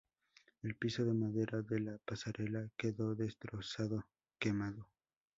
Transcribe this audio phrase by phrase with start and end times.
[0.63, 4.07] El piso de madera de la pasarela quedó destrozado,
[4.39, 4.87] quemado.